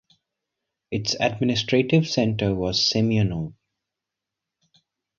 [0.89, 3.53] Its administrative centre was Semyonov.